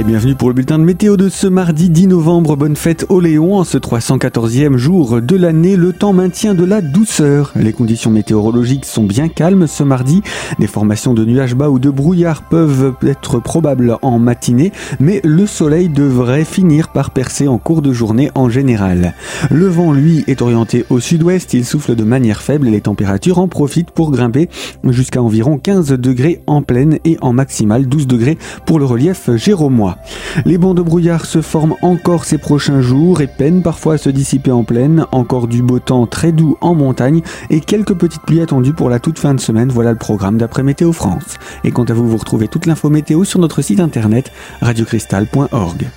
Et 0.00 0.02
bienvenue 0.02 0.34
pour 0.34 0.48
le 0.48 0.54
bulletin 0.54 0.78
de 0.78 0.84
météo 0.84 1.18
de 1.18 1.28
ce 1.28 1.46
mardi 1.46 1.90
10 1.90 2.06
novembre. 2.06 2.56
Bonne 2.56 2.74
fête 2.74 3.04
au 3.10 3.20
Léon. 3.20 3.56
En 3.56 3.64
ce 3.64 3.76
314e 3.76 4.78
jour 4.78 5.20
de 5.20 5.36
l'année, 5.36 5.76
le 5.76 5.92
temps 5.92 6.14
maintient 6.14 6.54
de 6.54 6.64
la 6.64 6.80
douceur. 6.80 7.52
Les 7.54 7.74
conditions 7.74 8.10
météorologiques 8.10 8.86
sont 8.86 9.04
bien 9.04 9.28
calmes 9.28 9.66
ce 9.66 9.82
mardi. 9.82 10.22
Des 10.58 10.68
formations 10.68 11.12
de 11.12 11.26
nuages 11.26 11.54
bas 11.54 11.68
ou 11.68 11.78
de 11.78 11.90
brouillard 11.90 12.48
peuvent 12.48 12.94
être 13.02 13.40
probables 13.40 13.98
en 14.00 14.18
matinée, 14.18 14.72
mais 15.00 15.20
le 15.22 15.46
soleil 15.46 15.90
devrait 15.90 16.46
finir 16.46 16.88
par 16.88 17.10
percer 17.10 17.46
en 17.46 17.58
cours 17.58 17.82
de 17.82 17.92
journée 17.92 18.30
en 18.34 18.48
général. 18.48 19.12
Le 19.50 19.66
vent, 19.66 19.92
lui, 19.92 20.24
est 20.28 20.40
orienté 20.40 20.86
au 20.88 20.98
sud-ouest. 20.98 21.52
Il 21.52 21.66
souffle 21.66 21.94
de 21.94 22.04
manière 22.04 22.40
faible 22.40 22.68
et 22.68 22.70
les 22.70 22.80
températures 22.80 23.38
en 23.38 23.48
profitent 23.48 23.90
pour 23.90 24.12
grimper 24.12 24.48
jusqu'à 24.82 25.20
environ 25.20 25.58
15 25.58 25.88
degrés 25.88 26.40
en 26.46 26.62
pleine 26.62 26.98
et 27.04 27.18
en 27.20 27.34
maximale 27.34 27.86
12 27.86 28.06
degrés 28.06 28.38
pour 28.64 28.78
le 28.78 28.86
relief 28.86 29.28
Les 30.44 30.58
bancs 30.58 30.76
de 30.76 30.82
brouillard 30.82 31.26
se 31.26 31.40
forment 31.40 31.76
encore 31.82 32.24
ces 32.24 32.38
prochains 32.38 32.80
jours 32.80 33.20
et 33.20 33.26
peinent 33.26 33.62
parfois 33.62 33.94
à 33.94 33.98
se 33.98 34.10
dissiper 34.10 34.52
en 34.52 34.64
plaine. 34.64 35.06
Encore 35.12 35.48
du 35.48 35.62
beau 35.62 35.78
temps 35.78 36.06
très 36.06 36.32
doux 36.32 36.56
en 36.60 36.74
montagne 36.74 37.22
et 37.50 37.60
quelques 37.60 37.94
petites 37.94 38.22
pluies 38.22 38.40
attendues 38.40 38.74
pour 38.74 38.90
la 38.90 38.98
toute 38.98 39.18
fin 39.18 39.34
de 39.34 39.40
semaine. 39.40 39.70
Voilà 39.70 39.92
le 39.92 39.98
programme 39.98 40.38
d'après 40.38 40.62
Météo 40.62 40.92
France. 40.92 41.38
Et 41.64 41.70
quant 41.70 41.84
à 41.84 41.92
vous, 41.92 42.08
vous 42.08 42.16
retrouvez 42.16 42.48
toute 42.48 42.66
l'info 42.66 42.90
météo 42.90 43.24
sur 43.24 43.38
notre 43.38 43.62
site 43.62 43.80
internet 43.80 44.32
radiocristal.org. 44.60 45.90